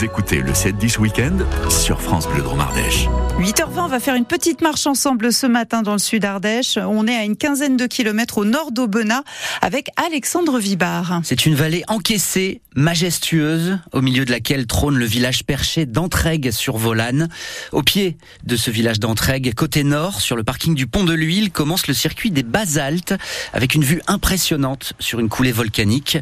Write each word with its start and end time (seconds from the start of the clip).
Vous 0.00 0.06
écoutez 0.06 0.40
le 0.40 0.52
7-10 0.52 0.98
Week-end 0.98 1.36
sur 1.68 2.00
France 2.00 2.26
Bleu 2.26 2.40
Dromardèche. 2.40 3.06
8h20, 3.38 3.80
on 3.80 3.86
va 3.86 4.00
faire 4.00 4.14
une 4.14 4.24
petite 4.24 4.62
marche 4.62 4.86
ensemble 4.86 5.30
ce 5.30 5.46
matin 5.46 5.82
dans 5.82 5.92
le 5.92 5.98
sud 5.98 6.24
Ardèche. 6.24 6.78
On 6.78 7.06
est 7.06 7.14
à 7.14 7.24
une 7.24 7.36
quinzaine 7.36 7.76
de 7.76 7.86
kilomètres 7.86 8.38
au 8.38 8.46
nord 8.46 8.72
d'Aubenas 8.72 9.22
avec 9.60 9.88
Alexandre 9.96 10.58
Vibard. 10.58 11.20
C'est 11.22 11.44
une 11.44 11.54
vallée 11.54 11.82
encaissée, 11.88 12.62
majestueuse, 12.74 13.78
au 13.92 14.00
milieu 14.00 14.24
de 14.24 14.30
laquelle 14.30 14.66
trône 14.66 14.96
le 14.96 15.04
village 15.04 15.44
perché 15.44 15.84
d'Entraigue 15.84 16.50
sur 16.50 16.78
Volane. 16.78 17.28
Au 17.72 17.82
pied 17.82 18.16
de 18.44 18.56
ce 18.56 18.70
village 18.70 19.00
d'Entraigue, 19.00 19.52
côté 19.54 19.84
nord, 19.84 20.22
sur 20.22 20.36
le 20.36 20.44
parking 20.44 20.74
du 20.74 20.86
pont 20.86 21.04
de 21.04 21.12
l'Huile, 21.12 21.50
commence 21.50 21.86
le 21.88 21.94
circuit 21.94 22.30
des 22.30 22.42
basaltes 22.42 23.14
avec 23.52 23.74
une 23.74 23.84
vue 23.84 24.00
impressionnante 24.06 24.94
sur 24.98 25.20
une 25.20 25.28
coulée 25.28 25.52
volcanique 25.52 26.18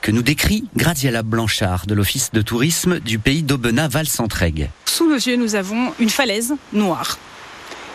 que 0.00 0.12
nous 0.12 0.22
décrit 0.22 0.64
Graziella 0.76 1.22
Blanchard 1.22 1.86
de 1.86 1.94
l'Office 1.94 2.30
de 2.32 2.40
tourisme 2.40 3.00
du 3.00 3.17
pays 3.18 3.42
d'Aubenas-Val-Centraigue. 3.42 4.70
Sous 4.86 5.08
nos 5.08 5.16
yeux, 5.16 5.36
nous 5.36 5.54
avons 5.54 5.92
une 5.98 6.10
falaise 6.10 6.54
noire 6.72 7.18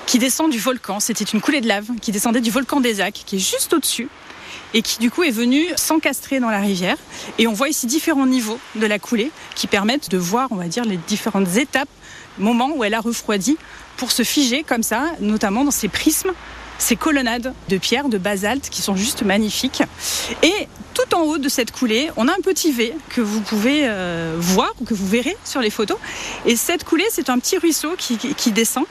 qui 0.06 0.20
descend 0.20 0.52
du 0.52 0.60
volcan. 0.60 1.00
C'était 1.00 1.24
une 1.24 1.42
coulée 1.42 1.62
de 1.62 1.68
lave 1.68 1.90
qui 2.02 2.12
descendait 2.12 2.42
du 2.42 2.52
volcan 2.52 2.82
des 2.82 3.02
Acs, 3.02 3.24
qui 3.26 3.38
est 3.38 3.40
juste 3.40 3.74
au-dessus 3.74 4.10
et 4.74 4.82
qui 4.82 5.00
du 5.00 5.12
coup 5.12 5.24
est 5.24 5.32
venue 5.32 5.66
s'encastrer 5.76 6.40
dans 6.40 6.50
la 6.50 6.60
rivière. 6.60 6.98
Et 7.38 7.48
on 7.48 7.54
voit 7.54 7.70
ici 7.70 7.88
différents 7.88 8.26
niveaux 8.26 8.60
de 8.76 8.86
la 8.86 9.00
coulée 9.00 9.32
qui 9.56 9.68
permettent 9.68 10.10
de 10.10 10.18
voir, 10.18 10.48
on 10.52 10.56
va 10.56 10.68
dire, 10.68 10.86
les 10.86 10.98
différentes 10.98 11.58
étapes, 11.58 11.90
moments 12.38 12.72
où 12.76 12.84
elle 12.84 12.94
a 12.94 13.00
refroidi 13.00 13.58
pour 13.98 14.12
se 14.12 14.24
figer 14.24 14.64
comme 14.64 14.84
ça, 14.84 15.06
notamment 15.20 15.64
dans 15.64 15.72
ces 15.72 15.88
prismes 15.88 16.32
ces 16.78 16.96
colonnades 16.96 17.54
de 17.70 17.78
pierre, 17.78 18.10
de 18.10 18.18
basalte 18.18 18.70
qui 18.70 18.82
sont 18.82 18.96
juste 18.96 19.24
magnifiques. 19.24 19.84
Et 20.42 20.68
tout 20.94 21.16
en 21.16 21.22
haut 21.22 21.38
de 21.38 21.50
cette 21.50 21.72
coulée, 21.72 22.10
on 22.18 22.28
a 22.28 22.32
un 22.32 22.42
petit 22.44 22.72
V 22.72 22.94
que 23.10 23.22
vous 23.22 23.42
pouvez 23.42 23.82
euh, 23.86 24.36
voir 24.38 24.74
que 24.86 24.94
vous 24.94 25.08
verrez 25.08 25.36
sur 25.46 25.62
les 25.62 25.70
photos. 25.70 25.98
Et 26.46 26.56
cette 26.56 26.84
coulée, 26.84 27.06
c'est 27.10 27.30
un 27.30 27.40
petit 27.40 27.58
ruisseau 27.58 27.96
qui, 27.98 28.52
descend. 28.52 28.86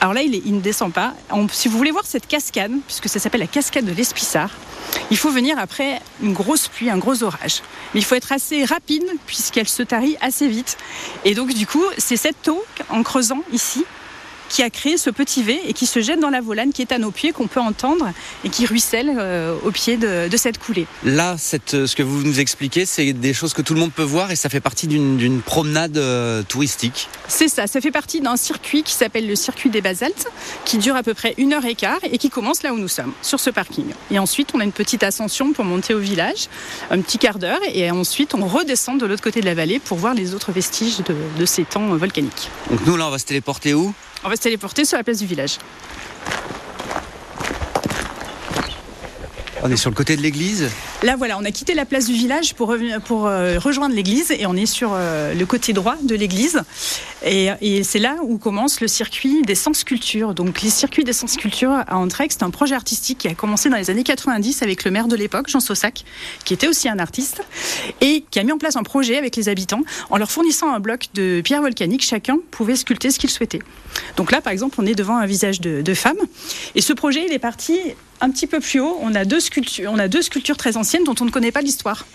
Alors 0.00 0.14
là, 0.14 0.22
il, 0.22 0.54
ne 0.54 0.60
descend 0.60 0.92
pas. 0.92 1.14
Si 1.52 1.68
vous 1.68 1.78
voulez 1.78 1.92
voir 1.92 2.04
cette 2.04 2.26
cascade, 2.26 2.72
puisque 2.86 3.08
ça 3.08 3.20
s'appelle 3.20 3.40
la 3.40 3.46
cascade 3.46 3.84
de 3.84 3.92
l'Espissard, 3.92 4.50
il 5.10 5.16
faut 5.16 5.30
venir 5.30 5.58
après 5.58 6.00
une 6.22 6.32
grosse 6.32 6.68
pluie, 6.68 6.90
un 6.90 6.98
gros 6.98 7.22
orage. 7.22 7.62
Mais 7.94 8.00
il 8.00 8.04
faut 8.04 8.16
être 8.16 8.32
assez 8.32 8.64
rapide 8.64 9.04
puisqu'elle 9.26 9.68
se 9.68 9.82
tarit 9.82 10.16
assez 10.20 10.48
vite. 10.48 10.76
Et 11.24 11.34
donc 11.34 11.54
du 11.54 11.66
coup, 11.66 11.84
c'est 11.98 12.16
cette 12.16 12.48
eau, 12.48 12.62
en 12.88 13.02
creusant 13.02 13.42
ici, 13.52 13.84
qui 14.52 14.62
a 14.62 14.68
créé 14.68 14.98
ce 14.98 15.08
petit 15.08 15.42
V 15.42 15.58
et 15.66 15.72
qui 15.72 15.86
se 15.86 16.02
jette 16.02 16.20
dans 16.20 16.28
la 16.28 16.42
volane 16.42 16.72
qui 16.72 16.82
est 16.82 16.92
à 16.92 16.98
nos 16.98 17.10
pieds, 17.10 17.32
qu'on 17.32 17.46
peut 17.46 17.58
entendre 17.60 18.12
et 18.44 18.50
qui 18.50 18.66
ruisselle 18.66 19.10
euh, 19.18 19.56
au 19.64 19.70
pied 19.70 19.96
de, 19.96 20.28
de, 20.28 20.36
cette 20.36 20.58
coulée. 20.58 20.86
Là, 21.04 21.36
cette, 21.38 21.72
euh, 21.72 21.86
ce 21.86 21.96
que 21.96 22.02
vous 22.02 22.22
nous 22.22 22.38
expliquez, 22.38 22.84
c'est 22.84 23.14
des 23.14 23.32
choses 23.32 23.54
que 23.54 23.62
tout 23.62 23.72
le 23.72 23.80
monde 23.80 23.92
peut 23.92 24.02
voir 24.02 24.30
et 24.30 24.36
ça 24.36 24.50
fait 24.50 24.60
partie 24.60 24.86
d'une 24.86 25.40
promenade 25.40 25.96
euh, 25.96 26.42
touristique. 26.42 27.08
C'est 27.28 27.48
ça, 27.48 27.66
ça 27.66 27.80
fait 27.80 27.90
partie 27.90 28.20
d'un 28.20 28.36
circuit 28.36 28.82
qui 28.82 28.92
s'appelle 28.92 29.26
le 29.26 29.36
circuit 29.36 29.70
des 29.70 29.80
basaltes, 29.80 30.28
qui 30.66 30.76
dure 30.76 30.96
à 30.96 31.02
peu 31.02 31.14
près 31.14 31.32
une 31.38 31.54
heure 31.54 31.64
et 31.64 31.74
quart 31.74 32.00
et 32.02 32.18
qui 32.18 32.28
commence 32.28 32.62
là 32.62 32.74
où 32.74 32.78
nous 32.78 32.88
sommes, 32.88 33.14
sur 33.22 33.40
ce 33.40 33.48
parking. 33.48 33.86
Et 34.10 34.18
ensuite, 34.18 34.50
on 34.52 34.60
a 34.60 34.64
une 34.64 34.72
petite 34.72 35.02
ascension 35.02 35.54
pour 35.54 35.64
monter 35.64 35.94
au 35.94 35.98
village, 35.98 36.48
un 36.90 37.00
petit 37.00 37.16
quart 37.16 37.38
d'heure, 37.38 37.60
et 37.72 37.90
ensuite 37.90 38.34
on 38.34 38.46
redescend 38.46 39.00
de 39.00 39.06
l'autre 39.06 39.22
côté 39.22 39.40
de 39.40 39.46
la 39.46 39.54
vallée 39.54 39.78
pour 39.78 39.96
voir 39.96 40.12
les 40.12 40.34
autres 40.34 40.52
vestiges 40.52 40.98
de, 40.98 41.16
de 41.38 41.46
ces 41.46 41.64
temps 41.64 41.86
volcaniques. 41.96 42.50
Donc 42.70 42.80
nous, 42.84 42.98
là, 42.98 43.06
on 43.06 43.10
va 43.10 43.18
se 43.18 43.24
téléporter 43.24 43.72
où? 43.72 43.94
On 44.24 44.28
va 44.28 44.36
se 44.36 44.42
téléporter 44.42 44.84
sur 44.84 44.96
la 44.96 45.04
place 45.04 45.18
du 45.18 45.26
village. 45.26 45.58
On 49.62 49.70
est 49.70 49.76
sur 49.76 49.90
le 49.90 49.96
côté 49.96 50.16
de 50.16 50.22
l'église? 50.22 50.70
Là, 51.02 51.16
voilà, 51.16 51.36
on 51.36 51.44
a 51.44 51.50
quitté 51.50 51.74
la 51.74 51.84
place 51.84 52.06
du 52.06 52.12
village 52.12 52.54
pour, 52.54 52.70
euh, 52.70 53.58
rejoindre 53.58 53.92
l'église 53.92 54.30
et 54.30 54.46
on 54.46 54.54
est 54.54 54.66
sur 54.66 54.92
euh, 54.94 55.34
le 55.34 55.46
côté 55.46 55.72
droit 55.72 55.96
de 56.00 56.14
l'église. 56.14 56.62
Et, 57.24 57.82
c'est 57.82 57.98
là 57.98 58.16
où 58.22 58.38
commence 58.38 58.80
le 58.80 58.86
circuit 58.86 59.42
des 59.42 59.56
sens 59.56 59.82
culture. 59.82 60.32
Donc, 60.32 60.62
les 60.62 60.70
circuits 60.70 61.02
des 61.02 61.12
sens 61.12 61.36
culture 61.36 61.72
à 61.72 61.96
Antrec, 61.96 62.30
c'est 62.30 62.44
un 62.44 62.50
projet 62.50 62.76
artistique 62.76 63.18
qui 63.18 63.28
a 63.28 63.34
commencé 63.34 63.68
dans 63.68 63.76
les 63.76 63.90
années 63.90 64.04
90 64.04 64.62
avec 64.62 64.84
le 64.84 64.92
maire 64.92 65.08
de 65.08 65.16
l'époque, 65.16 65.48
Jean 65.48 65.58
Saussac, 65.58 66.04
qui 66.44 66.54
était 66.54 66.68
aussi 66.68 66.88
un 66.88 67.00
artiste, 67.00 67.42
et 68.00 68.24
qui 68.30 68.38
a 68.38 68.44
mis 68.44 68.52
en 68.52 68.58
place 68.58 68.76
un 68.76 68.84
projet 68.84 69.18
avec 69.18 69.34
les 69.34 69.48
habitants 69.48 69.82
en 70.10 70.18
leur 70.18 70.30
fournissant 70.30 70.72
un 70.72 70.78
bloc 70.78 71.08
de 71.14 71.40
pierre 71.40 71.62
volcanique. 71.62 72.04
Chacun 72.04 72.38
pouvait 72.52 72.76
sculpter 72.76 73.10
ce 73.10 73.18
qu'il 73.18 73.30
souhaitait. 73.30 73.62
Donc 74.16 74.30
là, 74.30 74.40
par 74.40 74.52
exemple, 74.52 74.76
on 74.78 74.86
est 74.86 74.94
devant 74.94 75.16
un 75.16 75.26
visage 75.26 75.60
de, 75.60 75.82
de 75.82 75.94
femme. 75.94 76.18
Et 76.76 76.80
ce 76.80 76.92
projet, 76.92 77.24
il 77.26 77.32
est 77.32 77.40
parti 77.40 77.80
un 78.22 78.30
petit 78.30 78.46
peu 78.46 78.60
plus 78.60 78.80
haut. 78.80 78.96
On 79.02 79.14
a 79.14 79.24
deux 79.24 79.40
sculptures, 79.40 79.90
on 79.92 79.98
a 79.98 80.08
deux 80.08 80.22
sculptures 80.22 80.56
très 80.56 80.76
anciennes 80.76 80.91
dont 81.00 81.14
on 81.20 81.24
ne 81.24 81.30
connaît 81.30 81.52
pas 81.52 81.62
l'histoire. 81.62 82.06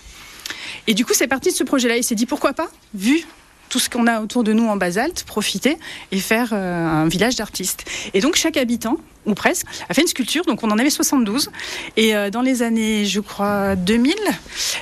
Et 0.86 0.94
du 0.94 1.04
coup, 1.04 1.12
c'est 1.14 1.28
parti 1.28 1.50
de 1.50 1.54
ce 1.54 1.64
projet-là. 1.64 1.96
Il 1.96 2.04
s'est 2.04 2.14
dit 2.14 2.26
pourquoi 2.26 2.52
pas, 2.52 2.68
vu 2.94 3.26
tout 3.68 3.78
ce 3.78 3.90
qu'on 3.90 4.06
a 4.06 4.20
autour 4.20 4.44
de 4.44 4.52
nous 4.52 4.66
en 4.66 4.76
basalte, 4.76 5.24
profiter 5.24 5.76
et 6.10 6.18
faire 6.18 6.50
euh, 6.52 6.86
un 6.86 7.08
village 7.08 7.36
d'artistes. 7.36 7.84
Et 8.14 8.20
donc 8.20 8.36
chaque 8.36 8.56
habitant, 8.56 8.96
ou 9.26 9.34
presque, 9.34 9.66
a 9.88 9.94
fait 9.94 10.00
une 10.00 10.08
sculpture. 10.08 10.44
Donc 10.46 10.62
on 10.62 10.70
en 10.70 10.78
avait 10.78 10.90
72. 10.90 11.50
Et 11.96 12.16
euh, 12.16 12.30
dans 12.30 12.40
les 12.40 12.62
années, 12.62 13.04
je 13.04 13.20
crois, 13.20 13.76
2000, 13.76 14.14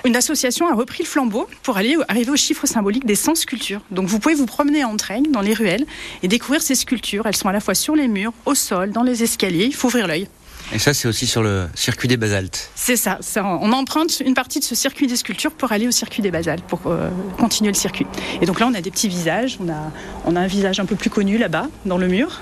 une 0.04 0.16
association 0.16 0.68
a 0.68 0.74
repris 0.74 1.02
le 1.02 1.08
flambeau 1.08 1.48
pour 1.62 1.76
aller 1.76 1.96
arriver 2.08 2.30
au 2.30 2.36
chiffre 2.36 2.66
symbolique 2.66 3.06
des 3.06 3.16
100 3.16 3.34
sculptures. 3.34 3.80
Donc 3.90 4.06
vous 4.06 4.18
pouvez 4.18 4.34
vous 4.34 4.46
promener 4.46 4.84
en 4.84 4.96
train 4.96 5.22
dans 5.30 5.40
les 5.40 5.54
ruelles 5.54 5.86
et 6.22 6.28
découvrir 6.28 6.62
ces 6.62 6.74
sculptures. 6.74 7.26
Elles 7.26 7.36
sont 7.36 7.48
à 7.48 7.52
la 7.52 7.60
fois 7.60 7.74
sur 7.74 7.96
les 7.96 8.08
murs, 8.08 8.32
au 8.44 8.54
sol, 8.54 8.90
dans 8.90 9.02
les 9.02 9.22
escaliers. 9.22 9.64
Il 9.64 9.74
faut 9.74 9.88
ouvrir 9.88 10.06
l'œil. 10.06 10.28
Et 10.72 10.78
ça, 10.78 10.92
c'est 10.94 11.06
aussi 11.06 11.26
sur 11.26 11.42
le 11.42 11.68
circuit 11.74 12.08
des 12.08 12.16
basaltes. 12.16 12.70
C'est 12.74 12.96
ça, 12.96 13.18
ça, 13.20 13.44
On 13.44 13.72
emprunte 13.72 14.20
une 14.20 14.34
partie 14.34 14.58
de 14.58 14.64
ce 14.64 14.74
circuit 14.74 15.06
des 15.06 15.16
sculptures 15.16 15.52
pour 15.52 15.72
aller 15.72 15.86
au 15.86 15.92
circuit 15.92 16.22
des 16.22 16.30
basaltes, 16.30 16.64
pour 16.64 16.80
euh, 16.86 17.08
continuer 17.38 17.70
le 17.70 17.76
circuit. 17.76 18.06
Et 18.40 18.46
donc 18.46 18.58
là, 18.58 18.66
on 18.66 18.74
a 18.74 18.80
des 18.80 18.90
petits 18.90 19.08
visages. 19.08 19.58
On 19.60 19.68
a, 19.68 19.92
on 20.24 20.34
a 20.34 20.40
un 20.40 20.46
visage 20.46 20.80
un 20.80 20.86
peu 20.86 20.96
plus 20.96 21.10
connu 21.10 21.38
là-bas, 21.38 21.68
dans 21.84 21.98
le 21.98 22.08
mur. 22.08 22.40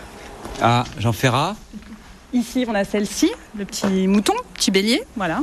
Ah, 0.63 0.85
Jean 0.99 1.13
Ferrat. 1.13 1.57
Ici, 2.33 2.65
on 2.67 2.75
a 2.75 2.85
celle-ci, 2.85 3.31
le 3.57 3.65
petit 3.65 4.09
mouton, 4.09 4.35
petit 4.55 4.73
bélier, 4.73 5.03
voilà, 5.15 5.41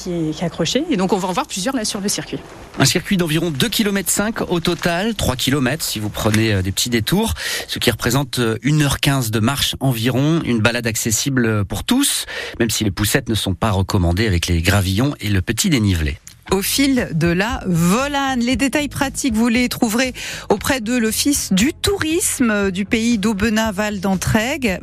qui 0.00 0.10
est, 0.12 0.34
qui 0.34 0.42
est 0.42 0.46
accroché. 0.46 0.84
Et 0.90 0.96
donc, 0.96 1.12
on 1.12 1.18
va 1.18 1.28
en 1.28 1.32
voir 1.32 1.46
plusieurs 1.46 1.74
là 1.74 1.84
sur 1.84 2.00
le 2.00 2.08
circuit. 2.08 2.38
Un 2.78 2.84
circuit 2.84 3.16
d'environ 3.16 3.50
2,5 3.50 3.70
km 3.70 4.46
au 4.48 4.60
total, 4.60 5.14
3 5.14 5.36
km 5.36 5.84
si 5.84 5.98
vous 5.98 6.08
prenez 6.08 6.62
des 6.62 6.72
petits 6.72 6.90
détours, 6.90 7.34
ce 7.68 7.78
qui 7.78 7.90
représente 7.90 8.38
1h15 8.38 9.30
de 9.30 9.40
marche 9.40 9.76
environ, 9.80 10.40
une 10.44 10.60
balade 10.60 10.86
accessible 10.86 11.64
pour 11.64 11.84
tous, 11.84 12.26
même 12.58 12.70
si 12.70 12.84
les 12.84 12.90
poussettes 12.90 13.28
ne 13.28 13.34
sont 13.34 13.54
pas 13.54 13.70
recommandées 13.70 14.26
avec 14.26 14.46
les 14.46 14.62
gravillons 14.62 15.14
et 15.20 15.28
le 15.28 15.42
petit 15.42 15.70
dénivelé 15.70 16.18
au 16.50 16.62
fil 16.62 17.08
de 17.12 17.28
la 17.28 17.62
volane. 17.66 18.40
Les 18.40 18.56
détails 18.56 18.88
pratiques, 18.88 19.34
vous 19.34 19.48
les 19.48 19.68
trouverez 19.68 20.12
auprès 20.48 20.80
de 20.80 20.96
l'Office 20.96 21.52
du 21.52 21.72
tourisme 21.72 22.70
du 22.70 22.84
pays 22.84 23.18
d'Aubenas, 23.18 23.72
Val 23.72 24.00
d'Entraigue, 24.00 24.78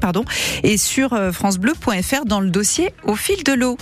pardon, 0.00 0.24
et 0.62 0.76
sur 0.76 1.18
francebleu.fr 1.32 2.24
dans 2.24 2.40
le 2.40 2.50
dossier 2.50 2.92
au 3.04 3.16
fil 3.16 3.42
de 3.44 3.52
l'eau. 3.52 3.72